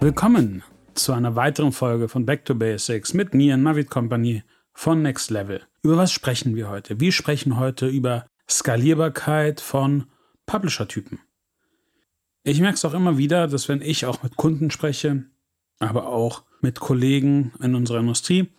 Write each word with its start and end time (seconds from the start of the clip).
Willkommen 0.00 0.62
zu 0.94 1.12
einer 1.12 1.34
weiteren 1.34 1.72
Folge 1.72 2.08
von 2.08 2.24
Back 2.24 2.44
to 2.44 2.54
Basics 2.54 3.14
mit 3.14 3.34
mir, 3.34 3.56
Navid 3.56 3.90
Company 3.90 4.44
von 4.72 5.02
Next 5.02 5.28
Level. 5.28 5.62
Über 5.82 5.96
was 5.96 6.12
sprechen 6.12 6.54
wir 6.54 6.68
heute? 6.68 7.00
Wir 7.00 7.10
sprechen 7.10 7.58
heute 7.58 7.88
über 7.88 8.24
Skalierbarkeit 8.48 9.60
von 9.60 10.04
Publisher-Typen. 10.46 11.18
Ich 12.44 12.60
merke 12.60 12.76
es 12.76 12.84
auch 12.84 12.94
immer 12.94 13.18
wieder, 13.18 13.48
dass 13.48 13.68
wenn 13.68 13.82
ich 13.82 14.06
auch 14.06 14.22
mit 14.22 14.36
Kunden 14.36 14.70
spreche, 14.70 15.24
aber 15.80 16.06
auch 16.06 16.44
mit 16.60 16.78
Kollegen 16.78 17.52
in 17.60 17.74
unserer 17.74 17.98
Industrie, 17.98 18.50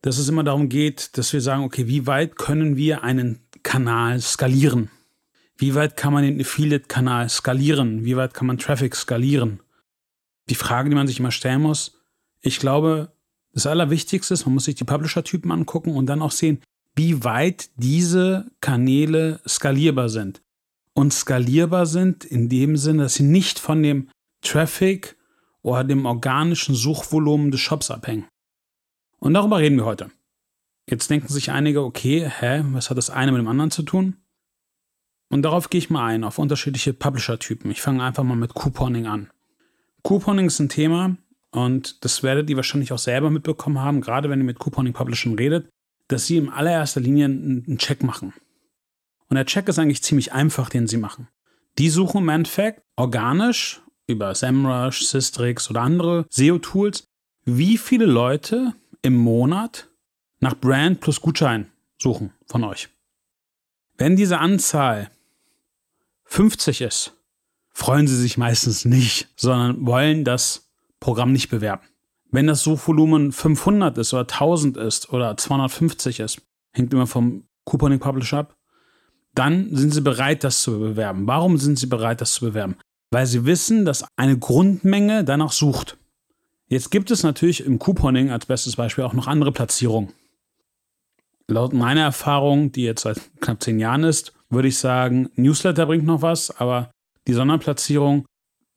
dass 0.00 0.16
es 0.16 0.30
immer 0.30 0.44
darum 0.44 0.70
geht, 0.70 1.18
dass 1.18 1.34
wir 1.34 1.42
sagen, 1.42 1.62
okay, 1.62 1.88
wie 1.88 2.06
weit 2.06 2.36
können 2.36 2.76
wir 2.76 3.04
einen 3.04 3.40
Kanal 3.62 4.18
skalieren? 4.20 4.90
Wie 5.58 5.74
weit 5.74 5.98
kann 5.98 6.14
man 6.14 6.24
den 6.24 6.40
Affiliate-Kanal 6.40 7.28
skalieren? 7.28 8.02
Wie 8.06 8.16
weit 8.16 8.32
kann 8.32 8.46
man 8.46 8.56
Traffic 8.56 8.96
skalieren? 8.96 9.60
Die 10.50 10.54
Frage, 10.56 10.90
die 10.90 10.96
man 10.96 11.06
sich 11.06 11.20
immer 11.20 11.30
stellen 11.30 11.62
muss, 11.62 11.98
ich 12.40 12.58
glaube, 12.58 13.12
das 13.52 13.66
Allerwichtigste 13.66 14.34
ist, 14.34 14.46
man 14.46 14.54
muss 14.54 14.64
sich 14.64 14.74
die 14.74 14.84
Publisher-Typen 14.84 15.50
angucken 15.50 15.94
und 15.94 16.06
dann 16.06 16.22
auch 16.22 16.32
sehen, 16.32 16.62
wie 16.94 17.24
weit 17.24 17.70
diese 17.76 18.50
Kanäle 18.60 19.40
skalierbar 19.46 20.08
sind. 20.08 20.42
Und 20.92 21.12
skalierbar 21.12 21.86
sind 21.86 22.24
in 22.24 22.48
dem 22.48 22.76
Sinne, 22.76 23.04
dass 23.04 23.14
sie 23.14 23.22
nicht 23.22 23.58
von 23.58 23.82
dem 23.82 24.10
Traffic 24.42 25.16
oder 25.62 25.84
dem 25.84 26.04
organischen 26.04 26.74
Suchvolumen 26.74 27.50
des 27.50 27.60
Shops 27.60 27.90
abhängen. 27.90 28.26
Und 29.18 29.34
darüber 29.34 29.58
reden 29.58 29.76
wir 29.76 29.84
heute. 29.84 30.10
Jetzt 30.88 31.10
denken 31.10 31.28
sich 31.28 31.50
einige, 31.52 31.84
okay, 31.84 32.28
hä, 32.28 32.64
was 32.72 32.90
hat 32.90 32.98
das 32.98 33.10
eine 33.10 33.30
mit 33.32 33.40
dem 33.40 33.48
anderen 33.48 33.70
zu 33.70 33.82
tun? 33.82 34.16
Und 35.28 35.42
darauf 35.42 35.70
gehe 35.70 35.78
ich 35.78 35.90
mal 35.90 36.06
ein, 36.06 36.24
auf 36.24 36.38
unterschiedliche 36.38 36.92
Publisher-Typen. 36.92 37.70
Ich 37.70 37.82
fange 37.82 38.02
einfach 38.02 38.24
mal 38.24 38.36
mit 38.36 38.54
Couponing 38.54 39.06
an. 39.06 39.30
Couponing 40.02 40.46
ist 40.46 40.58
ein 40.60 40.68
Thema 40.68 41.16
und 41.50 42.04
das 42.04 42.22
werdet 42.22 42.48
ihr 42.50 42.56
wahrscheinlich 42.56 42.92
auch 42.92 42.98
selber 42.98 43.30
mitbekommen 43.30 43.80
haben, 43.80 44.00
gerade 44.00 44.30
wenn 44.30 44.40
ihr 44.40 44.44
mit 44.44 44.58
Couponing-Publishern 44.58 45.34
redet, 45.34 45.68
dass 46.08 46.26
sie 46.26 46.36
in 46.36 46.48
allererster 46.48 47.00
Linie 47.00 47.26
einen 47.26 47.78
Check 47.78 48.02
machen. 48.02 48.32
Und 49.28 49.36
der 49.36 49.46
Check 49.46 49.68
ist 49.68 49.78
eigentlich 49.78 50.02
ziemlich 50.02 50.32
einfach, 50.32 50.68
den 50.68 50.86
sie 50.86 50.96
machen. 50.96 51.28
Die 51.78 51.88
suchen 51.88 52.22
im 52.22 52.28
Endeffekt 52.28 52.82
organisch 52.96 53.80
über 54.06 54.34
SEMrush, 54.34 55.02
Systrix 55.02 55.70
oder 55.70 55.82
andere 55.82 56.26
SEO-Tools, 56.30 57.04
wie 57.44 57.78
viele 57.78 58.06
Leute 58.06 58.74
im 59.02 59.16
Monat 59.16 59.88
nach 60.40 60.54
Brand 60.54 61.00
plus 61.00 61.20
Gutschein 61.20 61.70
suchen 61.98 62.32
von 62.46 62.64
euch. 62.64 62.88
Wenn 63.96 64.16
diese 64.16 64.38
Anzahl 64.38 65.10
50 66.24 66.80
ist, 66.80 67.12
freuen 67.80 68.06
sie 68.06 68.16
sich 68.16 68.36
meistens 68.36 68.84
nicht, 68.84 69.28
sondern 69.36 69.86
wollen 69.86 70.22
das 70.22 70.70
Programm 71.00 71.32
nicht 71.32 71.48
bewerben. 71.48 71.82
Wenn 72.30 72.46
das 72.46 72.62
Suchvolumen 72.62 73.32
500 73.32 73.96
ist 73.96 74.12
oder 74.12 74.22
1000 74.22 74.76
ist 74.76 75.12
oder 75.12 75.36
250 75.36 76.20
ist, 76.20 76.42
hängt 76.72 76.92
immer 76.92 77.06
vom 77.06 77.44
Couponing 77.64 77.98
Publisher 77.98 78.40
ab, 78.40 78.56
dann 79.34 79.74
sind 79.74 79.94
sie 79.94 80.02
bereit, 80.02 80.44
das 80.44 80.62
zu 80.62 80.78
bewerben. 80.78 81.26
Warum 81.26 81.56
sind 81.56 81.78
sie 81.78 81.86
bereit, 81.86 82.20
das 82.20 82.34
zu 82.34 82.44
bewerben? 82.44 82.76
Weil 83.10 83.26
sie 83.26 83.46
wissen, 83.46 83.86
dass 83.86 84.04
eine 84.16 84.38
Grundmenge 84.38 85.24
danach 85.24 85.52
sucht. 85.52 85.96
Jetzt 86.68 86.90
gibt 86.90 87.10
es 87.10 87.22
natürlich 87.22 87.64
im 87.64 87.78
Couponing 87.78 88.30
als 88.30 88.44
bestes 88.44 88.76
Beispiel 88.76 89.04
auch 89.04 89.14
noch 89.14 89.26
andere 89.26 89.52
Platzierungen. 89.52 90.12
Laut 91.48 91.72
meiner 91.72 92.02
Erfahrung, 92.02 92.72
die 92.72 92.82
jetzt 92.82 93.02
seit 93.02 93.20
knapp 93.40 93.62
zehn 93.62 93.80
Jahren 93.80 94.04
ist, 94.04 94.34
würde 94.50 94.68
ich 94.68 94.78
sagen, 94.78 95.30
Newsletter 95.34 95.86
bringt 95.86 96.04
noch 96.04 96.22
was, 96.22 96.50
aber 96.60 96.90
die 97.26 97.32
Sonderplatzierung, 97.32 98.26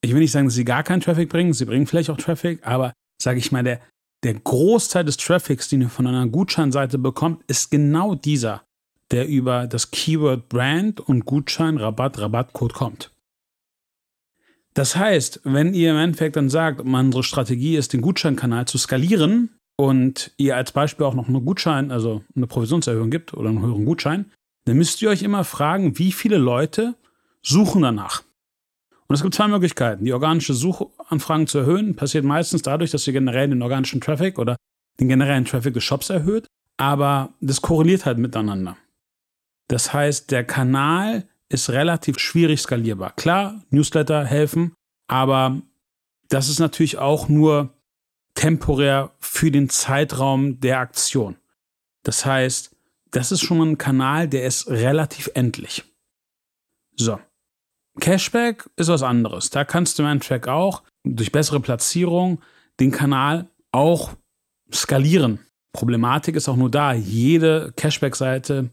ich 0.02 0.14
will 0.14 0.20
nicht 0.20 0.31
sagen, 0.31 0.48
dass 0.48 0.56
sie 0.56 0.66
gar 0.66 0.84
keinen 0.84 1.02
Traffic 1.02 1.30
bringen, 1.30 1.54
sie 1.54 1.66
bringen 1.66 1.88
vielleicht 1.88 2.09
auch 2.09 2.18
Traffic, 2.18 2.66
aber 2.66 2.94
sage 3.22 3.40
ich 3.40 3.52
mal, 3.52 3.64
der, 3.64 3.80
der 4.24 4.34
Großteil 4.34 5.06
des 5.06 5.18
Traffics, 5.18 5.70
den 5.70 5.81
ihr 5.81 5.90
von 5.90 6.08
einer 6.08 6.28
Gutscheinseite 6.28 6.98
bekommt, 6.98 7.44
ist 7.48 7.72
genau 7.72 8.16
dieser, 8.16 8.64
der 9.12 9.28
über 9.28 9.68
das 9.68 9.92
Keyword 9.92 10.50
Brand 10.50 11.00
und 11.00 11.26
Gutschein, 11.26 11.78
Rabatt, 11.78 12.20
Rabattcode 12.20 12.74
kommt. 12.74 13.12
Das 14.74 14.96
heißt, 14.96 15.42
wenn 15.44 15.74
ihr 15.74 15.92
im 15.92 15.98
Endeffekt 15.98 16.36
dann 16.36 16.50
sagt, 16.50 16.81
unsere 16.81 17.24
Strategie 17.24 17.78
ist, 17.78 17.94
den 17.94 18.02
Gutscheinkanal 18.02 18.66
zu 18.66 18.78
skalieren 18.78 19.52
und 19.78 20.31
ihr 20.38 20.56
als 20.56 20.72
Beispiel 20.72 21.06
auch 21.06 21.14
noch 21.14 21.28
eine 21.28 21.42
Gutschein, 21.42 21.92
also 21.92 22.24
eine 22.36 22.48
Provisionserhöhung 22.48 23.12
gibt 23.12 23.34
oder 23.34 23.50
einen 23.50 23.62
höheren 23.62 23.86
Gutschein, 23.86 24.31
dann 24.66 24.78
müsst 24.78 25.02
ihr 25.02 25.10
euch 25.10 25.22
immer 25.22 25.44
fragen, 25.44 26.00
wie 26.00 26.12
viele 26.12 26.38
Leute 26.38 26.96
suchen 27.44 27.84
danach. 27.84 28.24
Und 29.08 29.16
es 29.16 29.22
gibt 29.22 29.36
zwei 29.36 29.47
Möglichkeiten. 29.47 30.06
Die 30.06 30.14
organische 30.14 30.53
Suchanfragen 30.53 31.47
zu 31.47 31.59
erhöhen 31.59 31.96
passiert 31.96 32.25
meistens 32.25 32.62
dadurch, 32.62 32.91
dass 32.91 33.06
ihr 33.08 33.14
generell 33.14 33.50
den 33.50 33.62
organischen 33.62 34.02
Traffic 34.02 34.40
oder 34.40 34.56
den 35.00 35.09
generellen 35.09 35.46
Traffic 35.46 35.74
des 35.74 35.84
Shops 35.84 36.09
erhöht, 36.09 36.47
aber 36.78 37.34
das 37.42 37.62
korreliert 37.62 38.06
halt 38.06 38.18
miteinander. 38.18 38.78
Das 39.68 39.94
heißt, 39.94 40.31
der 40.31 40.44
Kanal 40.44 41.28
ist 41.50 41.69
relativ 41.69 42.19
schwierig 42.19 42.62
skalierbar. 42.62 43.13
Klar, 43.16 43.62
Newsletter 43.69 44.25
helfen, 44.25 44.74
aber 45.08 45.62
das 46.30 46.50
ist 46.50 46.59
natürlich 46.59 46.97
auch 46.97 47.30
nur 47.30 47.74
temporär 48.34 49.12
für 49.19 49.52
den 49.52 49.69
Zeitraum 49.69 50.59
der 50.59 50.80
Aktion. 50.80 51.38
Das 52.03 52.25
heißt, 52.25 52.75
das 53.12 53.31
ist 53.31 53.42
schon 53.42 53.62
ein 53.62 53.78
Kanal, 53.78 54.28
der 54.28 54.46
ist 54.46 54.68
relativ 54.68 55.30
endlich. 55.36 55.84
So. 56.96 57.19
Cashback 58.00 58.70
ist 58.76 58.88
was 58.88 59.04
anderes. 59.04 59.50
Da 59.50 59.66
kannst 59.66 59.98
du 59.98 60.04
im 60.04 60.09
Endeffekt 60.09 60.48
auch 60.48 60.84
durch 61.04 61.31
bessere 61.31 61.59
Platzierung 61.59 62.42
den 62.80 62.92
Kanal 62.92 63.50
auch 63.72 64.12
skalieren. 64.74 65.40
Problematik 65.74 66.36
ist 66.36 66.50
auch 66.50 66.56
nur 66.56 66.72
da. 66.72 66.94
Jede 66.94 67.74
Cashback-Seite 67.76 68.70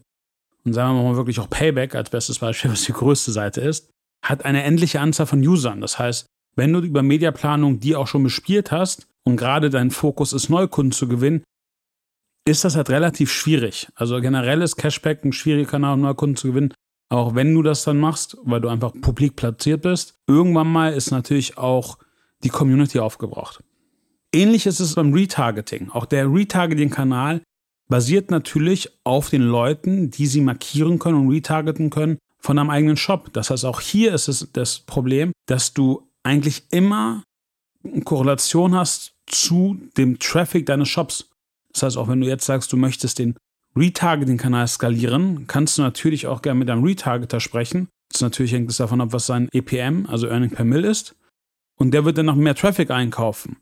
und 0.63 0.73
sagen 0.73 0.95
wir 0.95 1.03
mal 1.03 1.15
wirklich 1.15 1.39
auch 1.39 1.49
Payback 1.49 1.95
als 1.95 2.09
bestes 2.09 2.39
Beispiel, 2.39 2.71
was 2.71 2.83
die 2.83 2.93
größte 2.93 3.31
Seite 3.31 3.61
ist, 3.61 3.89
hat 4.23 4.45
eine 4.45 4.63
endliche 4.63 4.99
Anzahl 4.99 5.25
von 5.25 5.45
Usern. 5.45 5.81
Das 5.81 5.97
heißt, 5.97 6.27
wenn 6.55 6.73
du 6.73 6.79
über 6.79 7.01
Mediaplanung 7.01 7.79
die 7.79 7.95
auch 7.95 8.07
schon 8.07 8.23
bespielt 8.23 8.71
hast 8.71 9.07
und 9.23 9.37
gerade 9.37 9.69
dein 9.69 9.91
Fokus 9.91 10.33
ist, 10.33 10.49
Neukunden 10.49 10.91
zu 10.91 11.07
gewinnen, 11.07 11.43
ist 12.47 12.63
das 12.63 12.75
halt 12.75 12.89
relativ 12.89 13.31
schwierig. 13.31 13.87
Also 13.95 14.19
generell 14.19 14.61
ist 14.61 14.75
Cashback 14.75 15.23
ein 15.23 15.33
schwieriger 15.33 15.71
Kanal, 15.71 15.93
um 15.93 16.01
Neukunden 16.01 16.35
zu 16.35 16.49
gewinnen. 16.49 16.73
Auch 17.11 17.35
wenn 17.35 17.53
du 17.53 17.61
das 17.61 17.83
dann 17.83 17.99
machst, 17.99 18.37
weil 18.43 18.61
du 18.61 18.69
einfach 18.69 18.93
publik 19.01 19.35
platziert 19.35 19.81
bist, 19.81 20.15
irgendwann 20.27 20.71
mal 20.71 20.93
ist 20.93 21.11
natürlich 21.11 21.57
auch 21.57 21.97
die 22.45 22.49
Community 22.49 22.99
aufgebraucht. 22.99 23.61
Ähnlich 24.33 24.65
ist 24.65 24.79
es 24.79 24.95
beim 24.95 25.13
Retargeting. 25.13 25.89
Auch 25.89 26.05
der 26.05 26.31
Retargeting-Kanal 26.31 27.41
basiert 27.89 28.31
natürlich 28.31 28.89
auf 29.03 29.29
den 29.29 29.41
Leuten, 29.41 30.09
die 30.09 30.25
sie 30.25 30.39
markieren 30.39 30.99
können 30.99 31.17
und 31.17 31.29
retargeten 31.29 31.89
können 31.89 32.17
von 32.39 32.57
einem 32.57 32.69
eigenen 32.69 32.95
Shop. 32.95 33.33
Das 33.33 33.49
heißt, 33.49 33.65
auch 33.65 33.81
hier 33.81 34.13
ist 34.13 34.29
es 34.29 34.47
das 34.53 34.79
Problem, 34.79 35.33
dass 35.47 35.73
du 35.73 36.07
eigentlich 36.23 36.63
immer 36.71 37.23
eine 37.83 38.03
Korrelation 38.03 38.73
hast 38.73 39.15
zu 39.25 39.77
dem 39.97 40.17
Traffic 40.17 40.65
deines 40.65 40.87
Shops. 40.87 41.29
Das 41.73 41.83
heißt, 41.83 41.97
auch 41.97 42.07
wenn 42.07 42.21
du 42.21 42.27
jetzt 42.27 42.45
sagst, 42.45 42.71
du 42.71 42.77
möchtest 42.77 43.19
den 43.19 43.35
Retargeting-Kanal 43.75 44.67
skalieren, 44.67 45.47
kannst 45.47 45.77
du 45.77 45.81
natürlich 45.81 46.27
auch 46.27 46.41
gerne 46.41 46.59
mit 46.59 46.69
einem 46.69 46.83
Retargeter 46.83 47.39
sprechen. 47.39 47.87
Das 48.11 48.21
natürlich 48.21 48.51
hängt 48.51 48.69
es 48.69 48.77
davon 48.77 49.01
ab, 49.01 49.09
was 49.11 49.25
sein 49.25 49.47
EPM, 49.53 50.05
also 50.07 50.27
Earning 50.27 50.51
per 50.51 50.65
Mill 50.65 50.83
ist. 50.83 51.15
Und 51.77 51.91
der 51.91 52.03
wird 52.05 52.17
dann 52.17 52.25
noch 52.25 52.35
mehr 52.35 52.55
Traffic 52.55 52.91
einkaufen. 52.91 53.57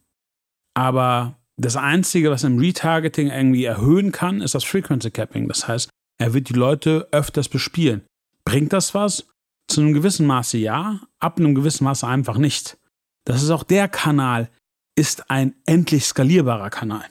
Aber 0.73 1.35
das 1.57 1.75
Einzige, 1.75 2.31
was 2.31 2.43
im 2.43 2.57
Retargeting 2.57 3.27
irgendwie 3.27 3.65
erhöhen 3.65 4.11
kann, 4.11 4.41
ist 4.41 4.55
das 4.55 4.63
Frequency 4.63 5.11
Capping. 5.11 5.47
Das 5.47 5.67
heißt, 5.67 5.89
er 6.17 6.33
wird 6.33 6.49
die 6.49 6.53
Leute 6.53 7.07
öfters 7.11 7.47
bespielen. 7.47 8.05
Bringt 8.45 8.73
das 8.73 8.93
was? 8.93 9.27
Zu 9.67 9.81
einem 9.81 9.93
gewissen 9.93 10.25
Maße 10.25 10.57
ja, 10.57 11.01
ab 11.19 11.37
einem 11.37 11.53
gewissen 11.53 11.83
Maße 11.83 12.07
einfach 12.07 12.37
nicht. 12.37 12.77
Das 13.25 13.43
ist 13.43 13.51
auch 13.51 13.63
der 13.63 13.87
Kanal, 13.87 14.49
ist 14.95 15.29
ein 15.29 15.53
endlich 15.65 16.05
skalierbarer 16.05 16.71
Kanal. 16.71 17.05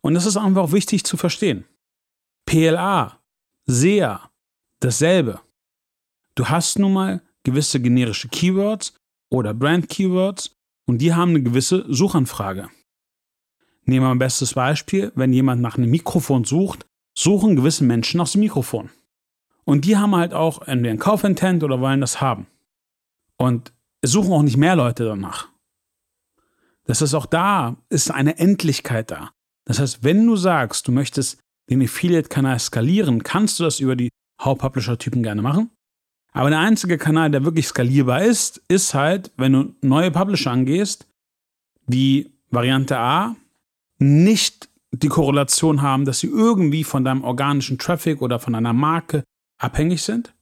Und 0.00 0.14
das 0.14 0.24
ist 0.24 0.36
einfach 0.36 0.62
auch 0.62 0.72
wichtig 0.72 1.04
zu 1.04 1.16
verstehen. 1.16 1.64
PLA, 2.50 3.20
SEA, 3.66 4.28
dasselbe. 4.80 5.38
Du 6.34 6.48
hast 6.48 6.80
nun 6.80 6.94
mal 6.94 7.22
gewisse 7.44 7.78
generische 7.78 8.28
Keywords 8.28 8.92
oder 9.30 9.54
Brand 9.54 9.88
Keywords 9.88 10.56
und 10.84 10.98
die 10.98 11.14
haben 11.14 11.30
eine 11.30 11.44
gewisse 11.44 11.84
Suchanfrage. 11.88 12.68
Nehmen 13.84 14.04
wir 14.04 14.10
ein 14.10 14.18
bestes 14.18 14.54
Beispiel, 14.54 15.12
wenn 15.14 15.32
jemand 15.32 15.62
nach 15.62 15.78
einem 15.78 15.92
Mikrofon 15.92 16.42
sucht, 16.42 16.86
suchen 17.16 17.54
gewisse 17.54 17.84
Menschen 17.84 18.18
nach 18.18 18.28
dem 18.28 18.40
Mikrofon. 18.40 18.90
Und 19.62 19.84
die 19.84 19.96
haben 19.96 20.16
halt 20.16 20.34
auch 20.34 20.60
entweder 20.62 20.90
ein 20.90 20.98
Kaufintent 20.98 21.62
oder 21.62 21.80
wollen 21.80 22.00
das 22.00 22.20
haben. 22.20 22.48
Und 23.36 23.72
es 24.00 24.10
suchen 24.10 24.32
auch 24.32 24.42
nicht 24.42 24.56
mehr 24.56 24.74
Leute 24.74 25.04
danach. 25.04 25.46
Das 26.82 27.00
ist 27.00 27.14
auch 27.14 27.26
da, 27.26 27.76
ist 27.90 28.10
eine 28.10 28.38
Endlichkeit 28.38 29.12
da. 29.12 29.30
Das 29.66 29.78
heißt, 29.78 30.02
wenn 30.02 30.26
du 30.26 30.34
sagst, 30.34 30.88
du 30.88 30.90
möchtest 30.90 31.38
den 31.70 31.82
Affiliate-Kanal 31.82 32.58
skalieren, 32.58 33.22
kannst 33.22 33.58
du 33.58 33.64
das 33.64 33.80
über 33.80 33.96
die 33.96 34.10
Hauptpublisher-Typen 34.40 35.22
gerne 35.22 35.42
machen. 35.42 35.70
Aber 36.32 36.50
der 36.50 36.60
einzige 36.60 36.98
Kanal, 36.98 37.30
der 37.30 37.44
wirklich 37.44 37.66
skalierbar 37.66 38.22
ist, 38.22 38.62
ist 38.68 38.94
halt, 38.94 39.32
wenn 39.36 39.52
du 39.52 39.74
neue 39.80 40.10
Publisher 40.10 40.52
angehst, 40.52 41.06
wie 41.86 42.32
Variante 42.50 42.98
A 42.98 43.36
nicht 43.98 44.68
die 44.92 45.08
Korrelation 45.08 45.82
haben, 45.82 46.04
dass 46.04 46.20
sie 46.20 46.28
irgendwie 46.28 46.84
von 46.84 47.04
deinem 47.04 47.24
organischen 47.24 47.78
Traffic 47.78 48.22
oder 48.22 48.38
von 48.38 48.54
einer 48.54 48.72
Marke 48.72 49.24
abhängig 49.58 50.02
sind. 50.02 50.34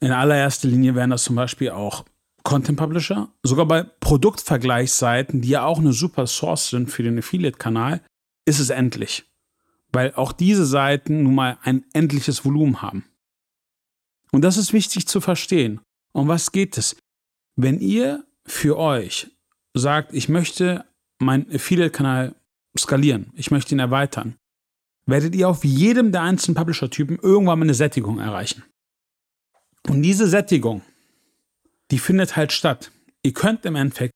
In 0.00 0.12
allererster 0.12 0.68
Linie 0.68 0.94
wären 0.94 1.10
das 1.10 1.24
zum 1.24 1.36
Beispiel 1.36 1.70
auch 1.70 2.04
Content 2.42 2.78
Publisher. 2.78 3.28
Sogar 3.42 3.66
bei 3.66 3.82
Produktvergleichsseiten, 3.82 5.40
die 5.40 5.48
ja 5.48 5.64
auch 5.64 5.78
eine 5.78 5.92
super 5.92 6.26
Source 6.26 6.70
sind 6.70 6.90
für 6.90 7.02
den 7.02 7.18
Affiliate-Kanal, 7.18 8.02
ist 8.46 8.58
es 8.60 8.70
endlich. 8.70 9.24
Weil 9.94 10.12
auch 10.14 10.32
diese 10.32 10.66
Seiten 10.66 11.22
nun 11.22 11.36
mal 11.36 11.56
ein 11.62 11.84
endliches 11.92 12.44
Volumen 12.44 12.82
haben. 12.82 13.04
Und 14.32 14.42
das 14.42 14.56
ist 14.56 14.72
wichtig 14.72 15.06
zu 15.06 15.20
verstehen. 15.20 15.80
Um 16.12 16.26
was 16.26 16.50
geht 16.50 16.76
es? 16.76 16.96
Wenn 17.54 17.78
ihr 17.78 18.24
für 18.44 18.76
euch 18.76 19.30
sagt, 19.72 20.12
ich 20.12 20.28
möchte 20.28 20.84
meinen 21.20 21.48
Affiliate-Kanal 21.48 22.34
skalieren, 22.76 23.30
ich 23.36 23.52
möchte 23.52 23.76
ihn 23.76 23.78
erweitern, 23.78 24.34
werdet 25.06 25.36
ihr 25.36 25.48
auf 25.48 25.64
jedem 25.64 26.10
der 26.10 26.22
einzelnen 26.22 26.56
Publisher-Typen 26.56 27.20
irgendwann 27.22 27.60
mal 27.60 27.66
eine 27.66 27.74
Sättigung 27.74 28.18
erreichen. 28.18 28.64
Und 29.88 30.02
diese 30.02 30.26
Sättigung, 30.26 30.82
die 31.92 32.00
findet 32.00 32.34
halt 32.34 32.50
statt. 32.50 32.90
Ihr 33.22 33.32
könnt 33.32 33.64
im 33.64 33.76
Endeffekt 33.76 34.14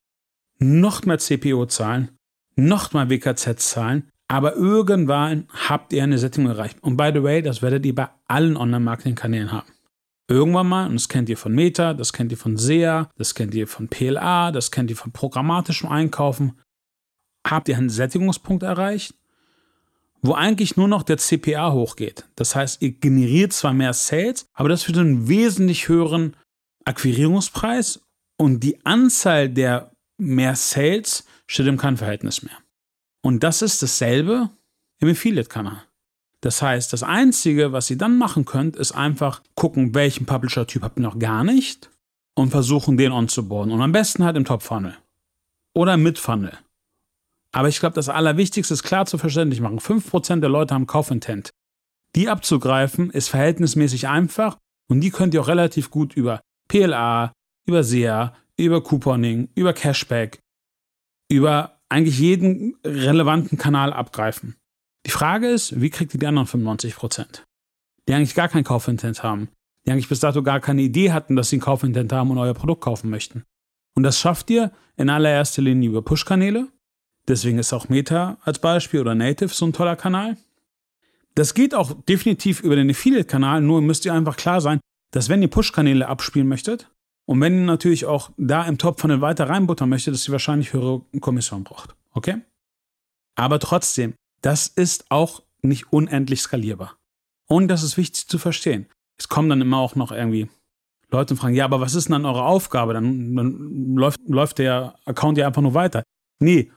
noch 0.59 1.05
mehr 1.05 1.19
CPO 1.19 1.67
zahlen, 1.67 2.19
noch 2.57 2.93
mal 2.93 3.11
WKZ 3.11 3.61
zahlen, 3.61 4.11
aber 4.29 4.55
irgendwann 4.55 5.49
habt 5.53 5.93
ihr 5.93 6.03
eine 6.03 6.19
Sättigung 6.19 6.51
erreicht. 6.51 6.83
Und 6.83 6.97
by 6.97 7.11
the 7.13 7.23
way, 7.23 7.43
das 7.43 7.63
werdet 7.63 7.85
ihr 7.87 7.95
bei 7.95 8.09
allen 8.27 8.57
Online-Marketing-Kanälen 8.57 9.51
haben. 9.51 9.69
Irgendwann 10.31 10.69
mal, 10.69 10.87
und 10.87 10.95
das 10.95 11.09
kennt 11.09 11.31
ihr 11.31 11.39
von 11.39 11.55
Meta, 11.55 11.95
das 11.95 12.13
kennt 12.13 12.31
ihr 12.31 12.37
von 12.37 12.59
SEA, 12.59 13.09
das 13.17 13.35
kennt 13.35 13.55
ihr 13.55 13.67
von 13.67 13.89
PLA, 13.89 14.53
das 14.53 14.71
kennt 14.71 14.91
ihr 14.91 14.97
von 14.97 15.11
programmatischem 15.11 15.89
Einkaufen, 15.89 16.61
habt 17.47 17.71
ihr 17.71 17.79
einen 17.79 17.89
Sättigungspunkt 17.89 18.63
erreicht, 18.63 19.15
wo 20.21 20.35
eigentlich 20.35 20.77
nur 20.77 20.89
noch 20.89 21.03
der 21.03 21.17
CPA 21.17 21.73
hochgeht. 21.73 22.27
Das 22.37 22.55
heißt, 22.55 22.83
ihr 22.83 22.93
generiert 22.93 23.55
zwar 23.55 23.73
mehr 23.73 23.95
Sales, 23.95 24.45
aber 24.53 24.69
das 24.69 24.83
für 24.83 24.93
einen 24.93 25.29
wesentlich 25.29 25.89
höheren 25.89 26.37
Akquirierungspreis 26.85 28.03
und 28.37 28.61
die 28.61 28.85
Anzahl 28.85 29.49
der 29.49 29.93
mehr 30.19 30.57
Sales 30.57 31.25
steht 31.47 31.67
im 31.67 31.79
kein 31.79 31.97
Verhältnis 31.97 32.43
mehr. 32.43 32.57
Und 33.23 33.43
das 33.43 33.63
ist 33.63 33.83
dasselbe 33.83 34.51
im 35.01 35.09
Affiliate-Kanal. 35.09 35.83
Das 36.41 36.63
heißt, 36.63 36.93
das 36.93 37.03
Einzige, 37.03 37.73
was 37.73 37.91
ihr 37.91 37.99
dann 37.99 38.17
machen 38.17 38.45
könnt, 38.45 38.77
ist 38.77 38.93
einfach 38.93 39.43
gucken, 39.55 39.95
welchen 39.95 40.27
Publisher-Typ 40.27 40.83
habt 40.83 40.99
ihr 40.99 41.03
noch 41.03 41.19
gar 41.19 41.43
nicht 41.43 41.91
und 42.35 42.51
versuchen, 42.51 42.97
den 42.97 43.13
onzuboarden. 43.13 43.73
Und 43.73 43.83
am 43.83 43.93
besten 43.93 44.25
halt 44.25 44.37
im 44.37 44.45
Top-Funnel 44.45 44.97
oder 45.75 45.97
Mid-Funnel. 45.97 46.57
Aber 47.53 47.69
ich 47.69 47.81
glaube, 47.81 47.95
das 47.95 48.09
Allerwichtigste 48.09 48.75
ist 48.75 48.83
klar 48.83 49.07
zu 49.07 49.19
verständlich 49.19 49.61
machen. 49.61 49.81
5% 49.81 50.41
der 50.41 50.51
Leute 50.51 50.75
haben 50.75 50.87
Kaufintent. 50.87 51.51
Die 52.15 52.29
abzugreifen 52.29 53.11
ist 53.11 53.29
verhältnismäßig 53.29 54.09
einfach 54.09 54.57
und 54.89 55.01
die 55.01 55.11
könnt 55.11 55.35
ihr 55.35 55.43
auch 55.43 55.49
relativ 55.49 55.91
gut 55.91 56.15
über 56.15 56.41
PLA, 56.69 57.33
über 57.67 57.83
SEA, 57.83 58.35
über 58.57 58.83
Couponing, 58.83 59.49
über 59.55 59.73
Cashback, 59.73 60.41
über 61.29 61.78
eigentlich 61.89 62.19
jeden 62.19 62.77
relevanten 62.85 63.59
Kanal 63.59 63.93
abgreifen. 63.93 64.57
Die 65.07 65.11
Frage 65.11 65.49
ist, 65.49 65.81
wie 65.81 65.91
kriegt 65.91 66.15
ihr 66.15 66.21
die 66.21 66.27
anderen 66.27 66.47
95 66.47 66.97
Prozent? 66.97 67.47
Die 68.09 68.15
eigentlich 68.15 68.35
gar 68.35 68.49
kein 68.49 68.65
Kaufintent 68.65 69.23
haben, 69.23 69.49
die 69.87 69.93
eigentlich 69.93 70.09
bis 70.09 70.21
dato 70.21 70.43
gar 70.43 70.61
keine 70.61 70.83
Idee 70.83 71.13
hatten, 71.13 71.37
dass 71.37 71.51
sie 71.51 71.59
ein 71.59 71.61
Kaufintent 71.61 72.13
haben 72.13 72.31
und 72.31 72.39
euer 72.39 72.55
Produkt 72.55 72.83
kaufen 72.83 73.11
möchten. 73.11 73.45
Und 73.95 74.03
das 74.03 74.19
schafft 74.19 74.51
ihr 74.51 74.73
in 74.97 75.11
allererster 75.11 75.63
Linie 75.63 75.89
über 75.89 76.03
Push-Kanäle. 76.03 76.69
Deswegen 77.27 77.59
ist 77.59 77.73
auch 77.73 77.89
Meta 77.89 78.39
als 78.43 78.59
Beispiel 78.59 79.01
oder 79.01 79.15
Native 79.15 79.49
so 79.49 79.67
ein 79.67 79.73
toller 79.73 79.97
Kanal. 79.97 80.37
Das 81.35 81.55
geht 81.55 81.75
auch 81.75 81.93
definitiv 82.05 82.61
über 82.61 82.77
den 82.77 82.91
Affiliate-Kanal, 82.91 83.61
nur 83.61 83.81
müsst 83.81 84.05
ihr 84.05 84.13
einfach 84.13 84.37
klar 84.37 84.61
sein, 84.61 84.81
dass 85.13 85.29
wenn 85.29 85.43
ihr 85.43 85.49
Push-Kanäle 85.49 86.09
abspielen 86.09 86.49
möchtet 86.49 86.91
und 87.29 87.43
wenn 87.43 87.59
ihr 87.59 87.67
natürlich 87.67 88.07
auch 88.07 88.31
da 88.39 88.65
im 88.65 88.79
Top-Funnel 88.79 89.21
weiter 89.21 89.51
reinbuttern 89.51 89.91
möchtet, 89.91 90.15
dass 90.15 90.27
ihr 90.27 90.33
wahrscheinlich 90.33 90.73
höhere 90.73 91.03
Kommission 91.21 91.63
braucht. 91.63 91.95
Okay? 92.15 92.39
Aber 93.35 93.59
trotzdem, 93.59 94.15
das 94.41 94.67
ist 94.67 95.11
auch 95.11 95.43
nicht 95.61 95.93
unendlich 95.93 96.41
skalierbar. 96.41 96.97
Und 97.47 97.69
das 97.69 97.83
ist 97.83 97.99
wichtig 97.99 98.29
zu 98.29 98.39
verstehen. 98.39 98.87
Es 99.19 99.29
kommen 99.29 99.51
dann 99.51 99.61
immer 99.61 99.77
auch 99.77 99.95
noch 99.95 100.11
irgendwie 100.11 100.49
Leute 101.11 101.35
und 101.35 101.39
fragen, 101.39 101.55
ja, 101.55 101.67
aber 101.67 101.83
was 101.83 101.95
ist 101.95 102.09
denn 102.09 102.13
dann 102.13 102.25
eure 102.25 102.45
Aufgabe? 102.45 102.95
Dann, 102.95 103.37
dann 103.37 103.95
läuft, 103.95 104.21
läuft 104.27 104.57
der 104.57 104.99
Account 105.05 105.37
ja 105.37 105.47
einfach 105.47 105.61
nur 105.61 105.75
weiter. 105.75 106.05
Nee, 106.41 106.73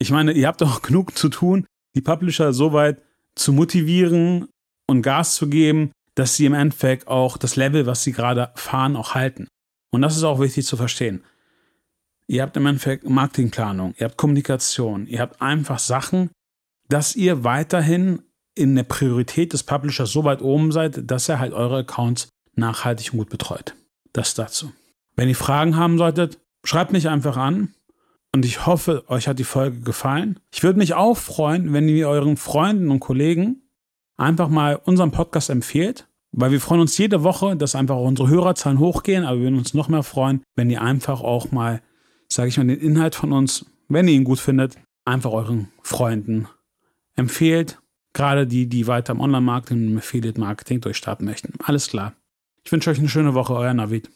ich 0.00 0.10
meine, 0.10 0.32
ihr 0.32 0.48
habt 0.48 0.60
doch 0.60 0.82
genug 0.82 1.16
zu 1.16 1.28
tun, 1.28 1.68
die 1.94 2.02
Publisher 2.02 2.52
so 2.52 2.72
weit 2.72 3.00
zu 3.36 3.52
motivieren 3.52 4.48
und 4.88 5.02
Gas 5.02 5.36
zu 5.36 5.48
geben, 5.48 5.92
dass 6.16 6.34
sie 6.34 6.46
im 6.46 6.54
Endeffekt 6.54 7.06
auch 7.06 7.36
das 7.36 7.54
Level, 7.54 7.86
was 7.86 8.02
sie 8.02 8.10
gerade 8.10 8.50
fahren, 8.56 8.96
auch 8.96 9.14
halten. 9.14 9.46
Und 9.90 10.02
das 10.02 10.16
ist 10.16 10.24
auch 10.24 10.40
wichtig 10.40 10.66
zu 10.66 10.76
verstehen. 10.76 11.24
Ihr 12.26 12.42
habt 12.42 12.56
im 12.56 12.66
Endeffekt 12.66 13.08
Marketingplanung, 13.08 13.94
ihr 13.96 14.04
habt 14.04 14.18
Kommunikation, 14.18 15.06
ihr 15.06 15.20
habt 15.20 15.40
einfach 15.40 15.78
Sachen, 15.78 16.30
dass 16.88 17.16
ihr 17.16 17.44
weiterhin 17.44 18.22
in 18.54 18.74
der 18.74 18.82
Priorität 18.82 19.52
des 19.52 19.62
Publishers 19.62 20.10
so 20.10 20.24
weit 20.24 20.42
oben 20.42 20.72
seid, 20.72 21.10
dass 21.10 21.28
er 21.28 21.38
halt 21.38 21.52
eure 21.52 21.78
Accounts 21.78 22.28
nachhaltig 22.54 23.12
und 23.12 23.20
gut 23.20 23.30
betreut. 23.30 23.74
Das 24.12 24.34
dazu. 24.34 24.72
Wenn 25.16 25.28
ihr 25.28 25.36
Fragen 25.36 25.76
haben 25.76 25.96
solltet, 25.96 26.38
schreibt 26.64 26.92
mich 26.92 27.08
einfach 27.08 27.36
an. 27.36 27.74
Und 28.34 28.44
ich 28.44 28.66
hoffe, 28.66 29.04
euch 29.08 29.26
hat 29.26 29.38
die 29.38 29.44
Folge 29.44 29.80
gefallen. 29.80 30.38
Ich 30.52 30.62
würde 30.62 30.78
mich 30.78 30.94
auch 30.94 31.16
freuen, 31.16 31.72
wenn 31.72 31.88
ihr 31.88 32.08
euren 32.08 32.36
Freunden 32.36 32.90
und 32.90 33.00
Kollegen 33.00 33.62
einfach 34.16 34.48
mal 34.48 34.76
unseren 34.76 35.12
Podcast 35.12 35.48
empfehlt, 35.48 36.07
weil 36.32 36.50
wir 36.50 36.60
freuen 36.60 36.80
uns 36.80 36.96
jede 36.98 37.22
Woche, 37.22 37.56
dass 37.56 37.74
einfach 37.74 37.96
unsere 37.96 38.28
Hörerzahlen 38.28 38.78
hochgehen, 38.78 39.24
aber 39.24 39.36
wir 39.36 39.44
würden 39.44 39.58
uns 39.58 39.74
noch 39.74 39.88
mehr 39.88 40.02
freuen, 40.02 40.42
wenn 40.56 40.70
ihr 40.70 40.82
einfach 40.82 41.20
auch 41.20 41.50
mal, 41.50 41.82
sage 42.28 42.48
ich 42.48 42.58
mal, 42.58 42.66
den 42.66 42.78
Inhalt 42.78 43.14
von 43.14 43.32
uns, 43.32 43.66
wenn 43.88 44.08
ihr 44.08 44.14
ihn 44.14 44.24
gut 44.24 44.38
findet, 44.38 44.76
einfach 45.04 45.32
euren 45.32 45.68
Freunden 45.82 46.48
empfehlt, 47.16 47.80
gerade 48.12 48.46
die, 48.46 48.68
die 48.68 48.86
weiter 48.86 49.12
im 49.12 49.20
Online-Marketing 49.20 49.88
im 49.88 49.98
Affiliate-Marketing 49.98 50.80
durchstarten 50.80 51.24
möchten. 51.24 51.54
Alles 51.64 51.88
klar. 51.88 52.14
Ich 52.64 52.72
wünsche 52.72 52.90
euch 52.90 52.98
eine 52.98 53.08
schöne 53.08 53.34
Woche, 53.34 53.54
euer 53.54 53.72
Navid. 53.74 54.10